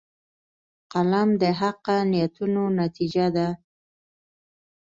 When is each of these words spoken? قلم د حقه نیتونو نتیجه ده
قلم 0.93 1.29
د 1.41 1.43
حقه 1.59 1.97
نیتونو 2.11 2.63
نتیجه 2.79 3.25
ده 3.35 3.47